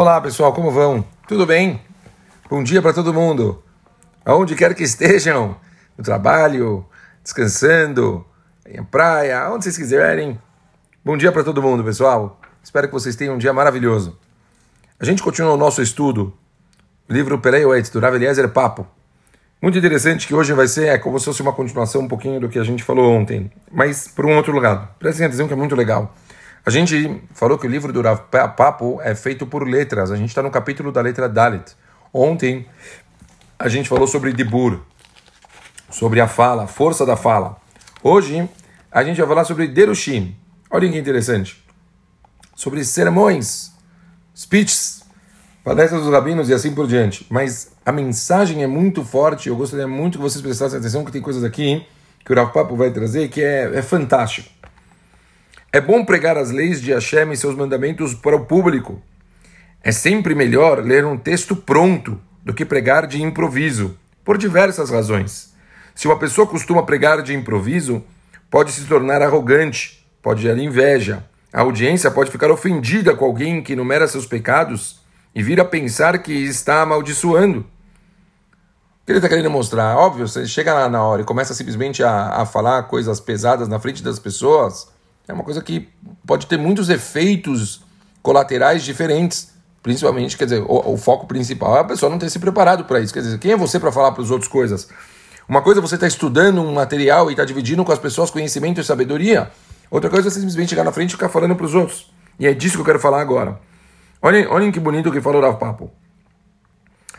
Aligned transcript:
Olá 0.00 0.18
pessoal, 0.18 0.54
como 0.54 0.70
vão? 0.70 1.04
Tudo 1.28 1.44
bem? 1.44 1.78
Bom 2.48 2.64
dia 2.64 2.80
para 2.80 2.94
todo 2.94 3.12
mundo. 3.12 3.62
Aonde 4.24 4.54
quer 4.54 4.74
que 4.74 4.82
estejam, 4.82 5.54
no 5.94 6.02
trabalho, 6.02 6.86
descansando, 7.22 8.24
em 8.66 8.82
praia, 8.82 9.40
aonde 9.40 9.64
vocês 9.64 9.76
quiserem. 9.76 10.40
Bom 11.04 11.18
dia 11.18 11.30
para 11.30 11.44
todo 11.44 11.60
mundo, 11.60 11.84
pessoal. 11.84 12.40
Espero 12.64 12.86
que 12.86 12.94
vocês 12.94 13.14
tenham 13.14 13.34
um 13.34 13.38
dia 13.38 13.52
maravilhoso. 13.52 14.18
A 14.98 15.04
gente 15.04 15.22
continua 15.22 15.52
o 15.52 15.58
nosso 15.58 15.82
estudo, 15.82 16.32
o 17.06 17.12
livro 17.12 17.38
Perei 17.38 17.66
Oetz, 17.66 17.90
do 17.90 18.00
Rav 18.00 18.14
Eliezer 18.14 18.48
Papo. 18.48 18.86
Muito 19.60 19.76
interessante 19.76 20.26
que 20.26 20.34
hoje 20.34 20.54
vai 20.54 20.66
ser 20.66 20.88
é 20.88 20.96
como 20.96 21.18
se 21.18 21.26
fosse 21.26 21.42
uma 21.42 21.52
continuação 21.52 22.00
um 22.00 22.08
pouquinho 22.08 22.40
do 22.40 22.48
que 22.48 22.58
a 22.58 22.64
gente 22.64 22.82
falou 22.82 23.12
ontem, 23.12 23.52
mas 23.70 24.08
por 24.08 24.24
um 24.24 24.34
outro 24.34 24.58
lado. 24.58 24.88
Prestem 24.98 25.26
atenção 25.26 25.46
que 25.46 25.52
é 25.52 25.56
muito 25.56 25.76
legal. 25.76 26.14
A 26.70 26.72
gente 26.72 27.20
falou 27.34 27.58
que 27.58 27.66
o 27.66 27.68
livro 27.68 27.92
do 27.92 28.00
Rav 28.00 28.28
Papo 28.56 29.00
é 29.02 29.12
feito 29.12 29.44
por 29.44 29.66
letras. 29.66 30.12
A 30.12 30.16
gente 30.16 30.28
está 30.28 30.40
no 30.40 30.52
capítulo 30.52 30.92
da 30.92 31.00
letra 31.00 31.28
Dalit. 31.28 31.74
Ontem 32.14 32.64
a 33.58 33.68
gente 33.68 33.88
falou 33.88 34.06
sobre 34.06 34.32
Dibur, 34.32 34.78
sobre 35.90 36.20
a 36.20 36.28
fala, 36.28 36.62
a 36.62 36.66
força 36.68 37.04
da 37.04 37.16
fala. 37.16 37.56
Hoje 38.04 38.48
a 38.88 39.02
gente 39.02 39.16
vai 39.16 39.26
falar 39.26 39.44
sobre 39.46 39.66
Derushim. 39.66 40.36
Olha 40.70 40.88
que 40.88 40.96
interessante. 40.96 41.60
Sobre 42.54 42.84
sermões, 42.84 43.72
speeches, 44.36 45.02
palestras 45.64 46.02
dos 46.04 46.12
rabinos 46.12 46.48
e 46.50 46.54
assim 46.54 46.72
por 46.72 46.86
diante. 46.86 47.26
Mas 47.28 47.72
a 47.84 47.90
mensagem 47.90 48.62
é 48.62 48.68
muito 48.68 49.04
forte. 49.04 49.48
Eu 49.48 49.56
gostaria 49.56 49.88
muito 49.88 50.18
que 50.18 50.22
vocês 50.22 50.40
prestassem 50.40 50.78
atenção 50.78 51.04
que 51.04 51.10
tem 51.10 51.20
coisas 51.20 51.42
aqui 51.42 51.84
que 52.24 52.32
o 52.32 52.36
Rav 52.36 52.52
Papo 52.52 52.76
vai 52.76 52.92
trazer 52.92 53.26
que 53.26 53.42
é, 53.42 53.76
é 53.76 53.82
fantástico. 53.82 54.59
É 55.72 55.80
bom 55.80 56.04
pregar 56.04 56.36
as 56.36 56.50
leis 56.50 56.82
de 56.82 56.92
Hashem 56.92 57.30
e 57.30 57.36
seus 57.36 57.54
mandamentos 57.54 58.12
para 58.12 58.34
o 58.34 58.44
público. 58.44 59.00
É 59.84 59.92
sempre 59.92 60.34
melhor 60.34 60.82
ler 60.82 61.04
um 61.04 61.16
texto 61.16 61.54
pronto 61.54 62.20
do 62.44 62.52
que 62.52 62.64
pregar 62.64 63.06
de 63.06 63.22
improviso, 63.22 63.96
por 64.24 64.36
diversas 64.36 64.90
razões. 64.90 65.54
Se 65.94 66.08
uma 66.08 66.18
pessoa 66.18 66.44
costuma 66.44 66.82
pregar 66.82 67.22
de 67.22 67.32
improviso, 67.32 68.02
pode 68.50 68.72
se 68.72 68.84
tornar 68.86 69.22
arrogante, 69.22 70.04
pode 70.20 70.42
gerar 70.42 70.58
inveja. 70.58 71.24
A 71.52 71.60
audiência 71.60 72.10
pode 72.10 72.32
ficar 72.32 72.50
ofendida 72.50 73.14
com 73.14 73.24
alguém 73.24 73.62
que 73.62 73.74
enumera 73.74 74.08
seus 74.08 74.26
pecados 74.26 74.98
e 75.32 75.40
vir 75.40 75.60
a 75.60 75.64
pensar 75.64 76.18
que 76.18 76.32
está 76.32 76.82
amaldiçoando. 76.82 77.60
O 77.60 79.06
que 79.06 79.12
ele 79.12 79.18
está 79.18 79.28
querendo 79.28 79.50
mostrar? 79.50 79.96
Óbvio, 79.96 80.26
você 80.26 80.48
chega 80.48 80.74
lá 80.74 80.88
na 80.88 81.04
hora 81.04 81.22
e 81.22 81.24
começa 81.24 81.54
simplesmente 81.54 82.02
a, 82.02 82.42
a 82.42 82.44
falar 82.44 82.82
coisas 82.84 83.20
pesadas 83.20 83.68
na 83.68 83.78
frente 83.78 84.02
das 84.02 84.18
pessoas 84.18 84.88
é 85.28 85.32
uma 85.32 85.44
coisa 85.44 85.62
que 85.62 85.88
pode 86.26 86.46
ter 86.46 86.56
muitos 86.58 86.88
efeitos 86.88 87.82
colaterais 88.22 88.82
diferentes. 88.82 89.52
Principalmente, 89.82 90.36
quer 90.36 90.44
dizer, 90.44 90.62
o, 90.62 90.92
o 90.92 90.96
foco 90.96 91.26
principal 91.26 91.76
é 91.76 91.80
a 91.80 91.84
pessoa 91.84 92.10
não 92.10 92.18
ter 92.18 92.28
se 92.28 92.38
preparado 92.38 92.84
para 92.84 93.00
isso. 93.00 93.14
Quer 93.14 93.20
dizer, 93.20 93.38
quem 93.38 93.52
é 93.52 93.56
você 93.56 93.78
para 93.78 93.90
falar 93.90 94.12
para 94.12 94.22
os 94.22 94.30
outros 94.30 94.48
coisas? 94.50 94.88
Uma 95.48 95.62
coisa 95.62 95.80
é 95.80 95.82
você 95.82 95.94
estar 95.94 96.04
tá 96.04 96.08
estudando 96.08 96.60
um 96.60 96.72
material 96.74 97.28
e 97.28 97.32
estar 97.32 97.42
tá 97.42 97.46
dividindo 97.46 97.84
com 97.84 97.92
as 97.92 97.98
pessoas 97.98 98.30
conhecimento 98.30 98.80
e 98.80 98.84
sabedoria. 98.84 99.50
Outra 99.90 100.10
coisa 100.10 100.28
é 100.28 100.30
você 100.30 100.38
simplesmente 100.38 100.70
chegar 100.70 100.84
na 100.84 100.92
frente 100.92 101.10
e 101.10 101.12
ficar 101.12 101.28
falando 101.28 101.56
para 101.56 101.66
os 101.66 101.74
outros. 101.74 102.12
E 102.38 102.46
é 102.46 102.52
disso 102.52 102.76
que 102.76 102.80
eu 102.82 102.84
quero 102.84 103.00
falar 103.00 103.20
agora. 103.20 103.58
Olhem, 104.22 104.46
olhem 104.46 104.70
que 104.70 104.78
bonito 104.78 105.10
que 105.10 105.20
falou 105.20 105.40
Rav 105.40 105.58
Papo. 105.58 105.90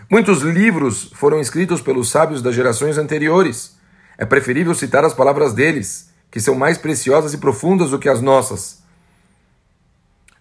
Muitos 0.09 0.41
livros 0.41 1.11
foram 1.15 1.39
escritos 1.39 1.81
pelos 1.81 2.11
sábios 2.11 2.41
das 2.41 2.53
gerações 2.53 2.97
anteriores. 2.97 3.75
É 4.17 4.25
preferível 4.25 4.75
citar 4.75 5.03
as 5.03 5.13
palavras 5.13 5.53
deles 5.53 6.10
que 6.31 6.39
são 6.39 6.55
mais 6.55 6.77
preciosas 6.77 7.33
e 7.33 7.37
profundas 7.37 7.91
do 7.91 7.99
que 7.99 8.07
as 8.07 8.21
nossas. 8.21 8.81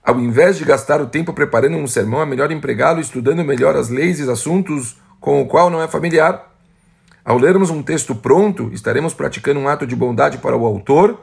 Ao 0.02 0.18
invés 0.18 0.56
de 0.56 0.64
gastar 0.64 1.00
o 1.00 1.06
tempo 1.06 1.32
preparando 1.32 1.76
um 1.76 1.86
sermão, 1.86 2.22
é 2.22 2.26
melhor 2.26 2.50
empregá-lo 2.50 3.00
estudando 3.00 3.44
melhor 3.44 3.76
as 3.76 3.90
leis 3.90 4.20
e 4.20 4.30
assuntos 4.30 4.96
com 5.20 5.42
o 5.42 5.46
qual 5.46 5.68
não 5.68 5.82
é 5.82 5.88
familiar. 5.88 6.50
Ao 7.24 7.36
lermos 7.36 7.68
um 7.68 7.82
texto 7.82 8.14
pronto, 8.14 8.70
estaremos 8.72 9.12
praticando 9.12 9.60
um 9.60 9.68
ato 9.68 9.86
de 9.86 9.94
bondade 9.94 10.38
para 10.38 10.56
o 10.56 10.64
autor, 10.64 11.20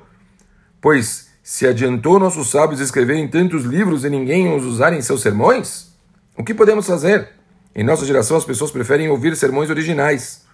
pois 0.79 1.27
se 1.41 1.66
adiantou 1.66 2.19
nossos 2.19 2.51
sábios 2.51 2.79
escreverem 2.79 3.27
tantos 3.27 3.63
livros 3.63 4.03
e 4.03 4.09
ninguém 4.09 4.53
os 4.56 4.63
usar 4.66 4.94
em 4.94 5.01
seus 5.01 5.22
sermões? 5.22 5.91
O 6.38 6.44
que 6.44 6.53
podemos 6.53 6.85
fazer? 6.85 7.29
Em 7.73 7.83
nossa 7.83 8.06
geração, 8.06 8.38
as 8.38 8.45
pessoas 8.45 8.69
preferem 8.69 9.09
ouvir 9.09 9.35
sermões 9.35 9.69
originais. 9.69 10.45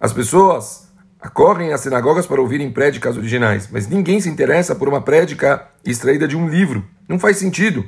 As 0.00 0.12
pessoas 0.12 0.88
Acorrem 1.20 1.72
às 1.72 1.80
sinagogas 1.80 2.26
para 2.26 2.40
ouvirem 2.40 2.70
prédicas 2.70 3.16
originais, 3.16 3.68
mas 3.70 3.88
ninguém 3.88 4.20
se 4.20 4.28
interessa 4.28 4.74
por 4.74 4.88
uma 4.88 5.00
prédica 5.00 5.66
extraída 5.84 6.28
de 6.28 6.36
um 6.36 6.48
livro. 6.48 6.84
Não 7.08 7.18
faz 7.18 7.38
sentido. 7.38 7.84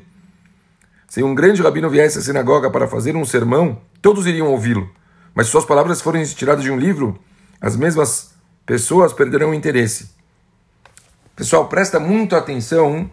Se 1.06 1.22
um 1.22 1.34
grande 1.34 1.62
rabino 1.62 1.90
viesse 1.90 2.18
à 2.18 2.20
sinagoga 2.20 2.70
para 2.70 2.88
fazer 2.88 3.16
um 3.16 3.24
sermão, 3.24 3.80
todos 4.00 4.26
iriam 4.26 4.48
ouvi-lo. 4.48 4.90
Mas 5.34 5.46
se 5.46 5.52
suas 5.52 5.64
palavras 5.64 6.00
forem 6.00 6.24
tiradas 6.24 6.64
de 6.64 6.70
um 6.70 6.78
livro, 6.78 7.18
as 7.60 7.76
mesmas 7.76 8.34
pessoas 8.66 9.12
perderão 9.12 9.50
o 9.50 9.54
interesse. 9.54 10.10
Pessoal, 11.36 11.68
presta 11.68 12.00
muito 12.00 12.34
atenção 12.34 13.10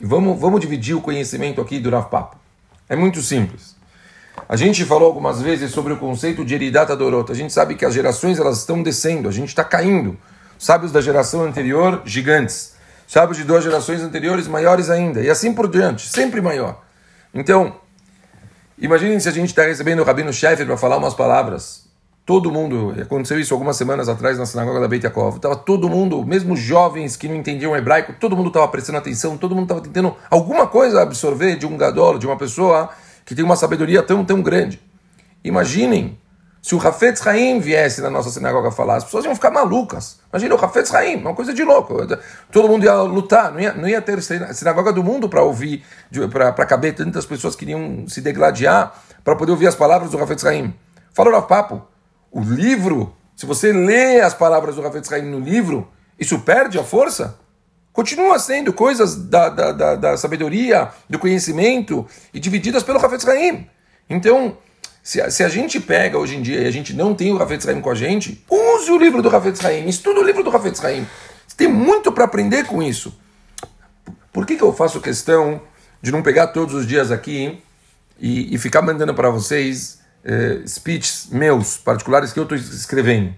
vamos, 0.00 0.40
vamos 0.40 0.60
dividir 0.60 0.94
o 0.94 1.00
conhecimento 1.00 1.60
aqui 1.60 1.78
do 1.78 1.90
Rav 1.90 2.08
Papo. 2.08 2.36
É 2.88 2.96
muito 2.96 3.20
simples. 3.20 3.76
A 4.50 4.56
gente 4.56 4.84
falou 4.84 5.06
algumas 5.06 5.40
vezes 5.40 5.70
sobre 5.70 5.92
o 5.92 5.96
conceito 5.96 6.44
de 6.44 6.56
Eridata 6.56 6.96
Dorota. 6.96 7.30
A 7.30 7.36
gente 7.36 7.52
sabe 7.52 7.76
que 7.76 7.84
as 7.84 7.94
gerações 7.94 8.36
elas 8.36 8.58
estão 8.58 8.82
descendo, 8.82 9.28
a 9.28 9.32
gente 9.32 9.50
está 9.50 9.62
caindo. 9.62 10.18
Sábios 10.58 10.90
da 10.90 11.00
geração 11.00 11.44
anterior, 11.44 12.02
gigantes. 12.04 12.74
Sábios 13.06 13.38
de 13.38 13.44
duas 13.44 13.62
gerações 13.62 14.00
anteriores, 14.00 14.48
maiores 14.48 14.90
ainda. 14.90 15.20
E 15.20 15.30
assim 15.30 15.52
por 15.52 15.68
diante, 15.68 16.08
sempre 16.08 16.40
maior. 16.40 16.82
Então, 17.32 17.76
imaginem 18.76 19.20
se 19.20 19.28
a 19.28 19.32
gente 19.32 19.50
está 19.50 19.62
recebendo 19.62 20.00
o 20.00 20.04
Rabino 20.04 20.32
Sheffer 20.32 20.66
para 20.66 20.76
falar 20.76 20.96
umas 20.96 21.14
palavras. 21.14 21.88
Todo 22.26 22.50
mundo, 22.50 22.92
aconteceu 23.00 23.38
isso 23.38 23.54
algumas 23.54 23.76
semanas 23.76 24.08
atrás 24.08 24.36
na 24.36 24.46
sinagoga 24.46 24.80
da 24.80 24.88
Beit 24.88 25.04
Yaakov, 25.04 25.36
estava 25.36 25.54
todo 25.54 25.88
mundo, 25.88 26.26
mesmo 26.26 26.56
jovens 26.56 27.16
que 27.16 27.28
não 27.28 27.36
entendiam 27.36 27.76
hebraico, 27.76 28.14
todo 28.18 28.36
mundo 28.36 28.48
estava 28.48 28.66
prestando 28.66 28.98
atenção, 28.98 29.38
todo 29.38 29.54
mundo 29.54 29.64
estava 29.64 29.80
tentando 29.80 30.16
alguma 30.28 30.66
coisa 30.66 31.02
absorver 31.02 31.56
de 31.56 31.66
um 31.66 31.76
gadol, 31.76 32.18
de 32.18 32.26
uma 32.26 32.36
pessoa 32.36 32.90
que 33.30 33.34
tem 33.36 33.44
uma 33.44 33.54
sabedoria 33.54 34.02
tão, 34.02 34.24
tão 34.24 34.42
grande. 34.42 34.80
Imaginem 35.44 36.18
se 36.60 36.74
o 36.74 36.78
Rafetz 36.78 37.24
Haim 37.24 37.60
viesse 37.60 38.00
na 38.00 38.10
nossa 38.10 38.28
sinagoga 38.28 38.72
falar, 38.72 38.96
as 38.96 39.04
pessoas 39.04 39.24
iam 39.24 39.36
ficar 39.36 39.52
malucas. 39.52 40.18
Imagina 40.32 40.56
o 40.56 40.58
Rafetz 40.58 40.92
Haim, 40.92 41.18
uma 41.18 41.32
coisa 41.32 41.54
de 41.54 41.62
louco. 41.62 41.96
Todo 42.50 42.68
mundo 42.68 42.82
ia 42.82 42.94
lutar, 43.02 43.52
não 43.52 43.60
ia, 43.60 43.72
não 43.72 43.88
ia 43.88 44.02
ter 44.02 44.20
sinagoga 44.20 44.92
do 44.92 45.04
mundo 45.04 45.28
para 45.28 45.44
ouvir, 45.44 45.84
para 46.32 46.66
caber 46.66 46.92
tantas 46.96 47.24
pessoas 47.24 47.54
que 47.54 47.64
iriam 47.64 48.04
se 48.08 48.20
degladiar 48.20 49.00
para 49.22 49.36
poder 49.36 49.52
ouvir 49.52 49.68
as 49.68 49.76
palavras 49.76 50.10
do 50.10 50.16
Rafetz 50.16 50.44
Haim. 50.44 50.74
Falou 51.12 51.32
o 51.32 51.42
Papo, 51.42 51.86
o 52.32 52.40
livro, 52.40 53.14
se 53.36 53.46
você 53.46 53.72
lê 53.72 54.20
as 54.20 54.34
palavras 54.34 54.74
do 54.74 54.82
Rafetz 54.82 55.12
Haim 55.12 55.22
no 55.22 55.38
livro, 55.38 55.86
isso 56.18 56.40
perde 56.40 56.80
a 56.80 56.82
força? 56.82 57.38
Continua 57.92 58.38
sendo 58.38 58.72
coisas 58.72 59.16
da, 59.16 59.48
da, 59.48 59.72
da, 59.72 59.96
da 59.96 60.16
sabedoria, 60.16 60.90
do 61.08 61.18
conhecimento 61.18 62.06
e 62.32 62.38
divididas 62.38 62.82
pelo 62.82 63.04
Hafetz 63.04 63.26
Haim. 63.26 63.66
Então, 64.08 64.56
se 65.02 65.20
a, 65.20 65.30
se 65.30 65.42
a 65.42 65.48
gente 65.48 65.80
pega 65.80 66.16
hoje 66.16 66.36
em 66.36 66.42
dia 66.42 66.60
e 66.60 66.66
a 66.66 66.70
gente 66.70 66.94
não 66.94 67.14
tem 67.14 67.32
o 67.32 67.42
Hafetz 67.42 67.66
Haim 67.66 67.80
com 67.80 67.90
a 67.90 67.94
gente, 67.94 68.44
use 68.48 68.90
o 68.90 68.96
livro 68.96 69.20
do 69.22 69.34
Hafetz 69.34 69.64
Haim, 69.64 69.88
estude 69.88 70.20
o 70.20 70.22
livro 70.22 70.44
do 70.44 70.54
Hafetz 70.54 70.84
Haim. 70.84 71.06
Tem 71.56 71.68
muito 71.68 72.10
para 72.12 72.24
aprender 72.24 72.64
com 72.64 72.82
isso. 72.82 73.12
Por 74.32 74.46
que, 74.46 74.56
que 74.56 74.62
eu 74.62 74.72
faço 74.72 75.00
questão 75.00 75.60
de 76.00 76.10
não 76.10 76.22
pegar 76.22 76.46
todos 76.48 76.74
os 76.74 76.86
dias 76.86 77.10
aqui 77.10 77.60
e, 78.18 78.54
e 78.54 78.58
ficar 78.58 78.80
mandando 78.80 79.12
para 79.12 79.28
vocês 79.28 80.00
eh, 80.24 80.62
speeches 80.66 81.28
meus, 81.30 81.76
particulares, 81.76 82.32
que 82.32 82.38
eu 82.38 82.44
estou 82.44 82.56
escrevendo? 82.56 83.34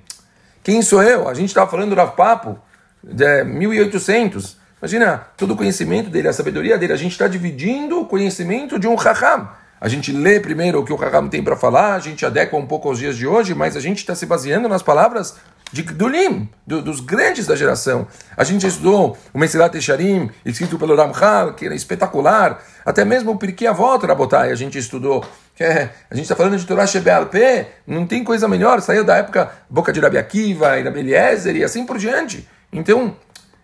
Quem 0.63 0.83
sou 0.83 1.03
eu? 1.03 1.29
A 1.29 1.35
gente 1.35 1.49
estava 1.49 1.69
falando 1.69 1.91
do 1.91 1.97
Rav 1.97 2.15
Papo 2.15 2.61
de 3.03 3.45
1800. 3.45 4.57
Imagina 4.81 5.19
todo 5.37 5.55
o 5.55 5.57
conhecimento 5.57 6.11
dele, 6.11 6.29
a 6.29 6.33
sabedoria 6.33 6.77
dele. 6.77 6.93
A 6.93 6.97
gente 6.97 7.13
está 7.13 7.29
dividindo 7.29 8.01
o 8.01 8.07
conhecimento 8.07 8.79
de 8.79 8.89
um 8.89 8.95
Raham. 8.95 9.49
A 9.81 9.89
gente 9.89 10.13
lê 10.13 10.39
primeiro 10.39 10.81
o 10.81 10.85
que 10.85 10.93
o 10.93 10.97
Raham 10.97 11.29
tem 11.29 11.43
para 11.43 11.57
falar, 11.57 11.95
a 11.95 11.99
gente 11.99 12.25
adequa 12.25 12.57
um 12.57 12.67
pouco 12.67 12.89
aos 12.89 12.99
dias 12.99 13.17
de 13.17 13.27
hoje, 13.27 13.53
mas 13.53 13.77
a 13.77 13.81
gente 13.81 13.99
está 13.99 14.15
se 14.15 14.25
baseando 14.27 14.69
nas 14.69 14.81
palavras 14.81 15.37
de 15.73 15.83
Gdulim, 15.83 16.49
do, 16.67 16.83
dos 16.83 17.01
grandes 17.01 17.47
da 17.47 17.57
geração. 17.57 18.07
A 18.37 18.45
gente 18.45 18.67
estudou 18.67 19.17
o 19.33 19.39
Mesilat 19.39 19.75
Echarim, 19.75 20.31
escrito 20.45 20.79
pelo 20.79 20.95
Ramchal, 20.95 21.55
que 21.55 21.65
era 21.65 21.75
espetacular. 21.75 22.63
Até 22.85 23.05
mesmo 23.05 23.33
o 23.33 23.39
Pirkei 23.39 23.67
Avot, 23.67 24.07
Rabotai, 24.07 24.53
a 24.53 24.55
gente 24.55 24.79
estudou. 24.79 25.25
É, 25.59 25.91
a 26.11 26.15
gente 26.15 26.25
está 26.25 26.37
falando 26.37 26.59
de 26.59 26.67
Torah 26.67 26.87
Shebel 26.87 27.27
P, 27.27 27.67
não 27.87 28.07
tem 28.07 28.23
coisa 28.23 28.47
melhor. 28.47 28.81
Saiu 28.81 29.05
da 29.05 29.17
época 29.17 29.51
Boca 29.69 29.93
de 29.93 30.01
Rabi 30.01 30.19
Akiva 30.19 30.81
Rabi 30.81 31.01
Eliezer 31.01 31.57
e 31.57 31.65
assim 31.65 31.87
por 31.87 31.99
diante. 31.99 32.47
Então, 32.73 33.17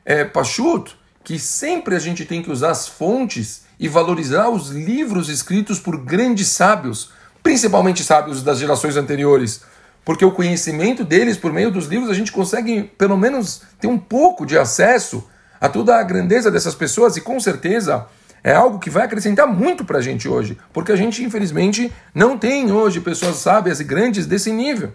é 0.05 0.25
Pachut, 0.25 0.97
que 1.25 1.39
sempre 1.39 1.97
a 1.97 1.99
gente 1.99 2.25
tem 2.25 2.43
que 2.43 2.51
usar 2.51 2.71
as 2.71 2.87
fontes 2.87 3.63
e 3.79 3.89
valorizar 3.89 4.49
os 4.49 4.71
livros 4.71 5.29
escritos 5.29 5.79
por 5.79 5.97
grandes 5.97 6.49
sábios, 6.49 7.11
principalmente 7.43 8.05
sábios 8.05 8.43
das 8.43 8.59
gerações 8.59 8.97
anteriores, 8.97 9.63
porque 10.05 10.25
o 10.25 10.33
conhecimento 10.33 11.05
deles, 11.05 11.37
por 11.37 11.53
meio 11.53 11.71
dos 11.71 11.87
livros, 11.87 12.11
a 12.11 12.15
gente 12.15 12.33
consegue 12.33 12.83
pelo 12.99 13.17
menos 13.17 13.63
ter 13.81 13.87
um 13.87 13.99
pouco 13.99 14.45
de 14.45 14.59
acesso 14.59 15.27
a 15.61 15.69
toda 15.69 15.97
a 15.97 16.03
grandeza 16.03 16.51
dessas 16.51 16.75
pessoas 16.75 17.17
e 17.17 17.21
com 17.21 17.39
certeza 17.39 18.07
é 18.43 18.55
algo 18.55 18.79
que 18.79 18.91
vai 18.91 19.05
acrescentar 19.05 19.47
muito 19.47 19.85
para 19.85 19.99
a 19.99 20.03
gente 20.03 20.29
hoje, 20.29 20.57
porque 20.73 20.93
a 20.93 20.97
gente, 20.97 21.23
infelizmente, 21.23 21.93
não 22.15 22.39
tem 22.39 22.71
hoje 22.71 23.01
pessoas 23.01 23.37
sábias 23.37 23.81
e 23.81 23.85
grandes 23.85 24.27
desse 24.27 24.53
nível. 24.53 24.93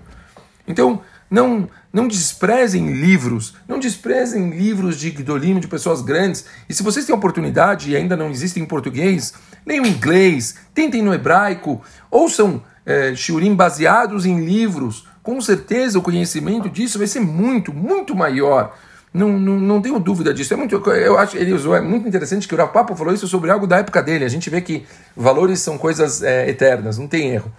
Então, 0.68 1.02
não, 1.30 1.68
não 1.92 2.08
desprezem 2.08 2.94
livros, 2.94 3.56
não 3.68 3.80
desprezem 3.80 4.50
livros 4.52 5.00
de 5.00 5.12
Gdolim, 5.12 5.60
de 5.60 5.68
pessoas 5.68 6.02
grandes. 6.02 6.46
E 6.68 6.74
se 6.74 6.84
vocês 6.84 7.06
têm 7.06 7.16
oportunidade 7.16 7.92
e 7.92 7.96
ainda 7.96 8.16
não 8.16 8.30
existem 8.30 8.64
em 8.64 8.66
português, 8.66 9.34
leiam 9.66 9.86
em 9.86 9.90
inglês, 9.90 10.56
tentem 10.74 11.02
no 11.02 11.14
hebraico, 11.14 11.82
ouçam 12.10 12.62
é, 12.86 13.16
shiurim 13.16 13.56
baseados 13.56 14.26
em 14.26 14.46
livros. 14.46 15.08
Com 15.22 15.40
certeza 15.42 15.98
o 15.98 16.02
conhecimento 16.02 16.70
disso 16.70 16.98
vai 16.98 17.08
ser 17.08 17.20
muito, 17.20 17.74
muito 17.74 18.16
maior. 18.16 18.76
Não, 19.14 19.30
não, 19.38 19.60
não 19.60 19.82
tenho 19.82 20.00
dúvida 20.00 20.34
disso. 20.34 20.54
É 20.54 20.58
muito, 20.58 20.76
eu 20.76 21.18
acho 21.18 21.38
ele 21.38 21.54
usou, 21.54 21.76
é 21.76 21.82
muito 21.82 22.08
interessante 22.08 22.48
que 22.48 22.56
o 22.56 22.58
Rapapo 22.58 22.96
falou 22.96 23.14
isso 23.14 23.28
sobre 23.28 23.52
algo 23.52 23.68
da 23.68 23.78
época 23.78 24.02
dele. 24.02 24.26
A 24.26 24.30
gente 24.30 24.50
vê 24.50 24.60
que 24.60 24.86
valores 25.16 25.60
são 25.60 25.78
coisas 25.78 26.24
é, 26.24 26.50
eternas, 26.50 26.98
não 26.98 27.08
tem 27.08 27.30
erro. 27.30 27.52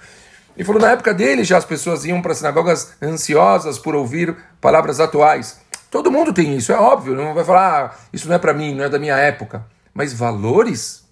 Ele 0.56 0.65
falou, 0.65 0.81
na 0.81 0.93
época 0.93 1.12
dele 1.12 1.43
já 1.43 1.56
as 1.56 1.65
pessoas 1.65 2.05
iam 2.05 2.23
para 2.23 2.33
as 2.33 2.39
sinagogas 2.39 2.93
ansiosas 3.03 3.79
por 3.79 3.95
ouvir 3.95 4.37
palavras 4.61 5.01
atuais. 5.01 5.61
Todo 5.91 6.11
mundo 6.11 6.33
tem 6.33 6.56
isso, 6.56 6.73
é 6.73 6.77
óbvio. 6.77 7.15
Não 7.15 7.35
vai 7.35 7.45
falar, 7.45 7.85
ah, 7.85 7.97
isso 8.12 8.29
não 8.29 8.35
é 8.35 8.39
para 8.39 8.55
mim, 8.55 8.75
não 8.75 8.85
é 8.85 8.89
da 8.89 8.99
minha 8.99 9.17
época. 9.17 9.65
Mas 9.93 10.12
valores, 10.12 11.05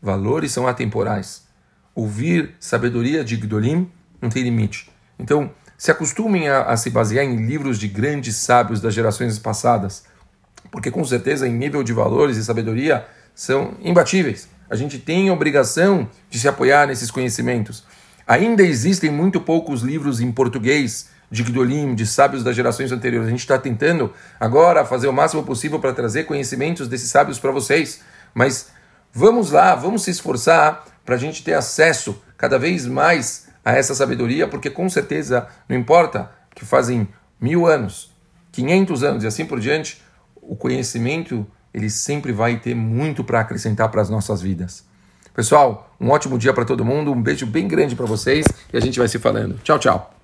valores 0.00 0.52
são 0.52 0.66
atemporais. 0.66 1.42
Ouvir 1.94 2.54
sabedoria 2.58 3.24
de 3.24 3.36
Gdolim 3.36 3.90
não 4.20 4.30
tem 4.30 4.42
limite. 4.42 4.90
Então, 5.18 5.50
se 5.76 5.90
acostumem 5.90 6.48
a, 6.48 6.62
a 6.62 6.76
se 6.76 6.90
basear 6.90 7.24
em 7.24 7.44
livros 7.44 7.78
de 7.78 7.88
grandes 7.88 8.36
sábios 8.36 8.80
das 8.80 8.94
gerações 8.94 9.38
passadas, 9.38 10.04
porque 10.70 10.90
com 10.90 11.04
certeza, 11.04 11.46
em 11.46 11.52
nível 11.52 11.82
de 11.82 11.92
valores 11.92 12.36
e 12.36 12.44
sabedoria, 12.44 13.06
são 13.34 13.74
imbatíveis. 13.82 14.48
A 14.70 14.76
gente 14.76 14.98
tem 14.98 15.28
a 15.28 15.32
obrigação 15.32 16.08
de 16.30 16.38
se 16.38 16.48
apoiar 16.48 16.86
nesses 16.86 17.10
conhecimentos. 17.10 17.84
Ainda 18.26 18.62
existem 18.62 19.10
muito 19.10 19.40
poucos 19.40 19.82
livros 19.82 20.20
em 20.20 20.30
português 20.30 21.10
de 21.30 21.42
Gdolim, 21.42 21.94
de 21.94 22.06
sábios 22.06 22.44
das 22.44 22.54
gerações 22.54 22.92
anteriores. 22.92 23.26
A 23.26 23.30
gente 23.30 23.40
está 23.40 23.58
tentando 23.58 24.12
agora 24.38 24.84
fazer 24.84 25.08
o 25.08 25.12
máximo 25.12 25.42
possível 25.42 25.80
para 25.80 25.94
trazer 25.94 26.24
conhecimentos 26.24 26.88
desses 26.88 27.10
sábios 27.10 27.38
para 27.38 27.50
vocês. 27.50 28.00
Mas 28.34 28.68
vamos 29.12 29.50
lá, 29.50 29.74
vamos 29.74 30.02
se 30.02 30.10
esforçar 30.10 30.84
para 31.04 31.14
a 31.14 31.18
gente 31.18 31.42
ter 31.42 31.54
acesso 31.54 32.20
cada 32.36 32.58
vez 32.58 32.86
mais 32.86 33.48
a 33.64 33.72
essa 33.72 33.94
sabedoria, 33.94 34.46
porque 34.46 34.68
com 34.68 34.88
certeza, 34.88 35.46
não 35.68 35.76
importa 35.76 36.30
que 36.54 36.64
fazem 36.64 37.08
mil 37.40 37.66
anos, 37.66 38.12
500 38.52 39.02
anos 39.02 39.24
e 39.24 39.26
assim 39.26 39.46
por 39.46 39.58
diante, 39.58 40.02
o 40.36 40.54
conhecimento 40.54 41.46
ele 41.72 41.88
sempre 41.88 42.32
vai 42.32 42.58
ter 42.58 42.74
muito 42.74 43.24
para 43.24 43.40
acrescentar 43.40 43.90
para 43.90 44.02
as 44.02 44.10
nossas 44.10 44.42
vidas. 44.42 44.84
Pessoal, 45.34 45.90
um 46.00 46.10
ótimo 46.10 46.38
dia 46.38 46.52
para 46.52 46.64
todo 46.64 46.84
mundo, 46.84 47.10
um 47.10 47.22
beijo 47.22 47.46
bem 47.46 47.66
grande 47.66 47.96
para 47.96 48.06
vocês 48.06 48.44
e 48.72 48.76
a 48.76 48.80
gente 48.80 48.98
vai 48.98 49.08
se 49.08 49.18
falando. 49.18 49.58
Tchau, 49.62 49.78
tchau. 49.78 50.21